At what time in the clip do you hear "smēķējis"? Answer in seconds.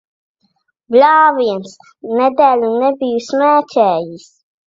3.29-4.27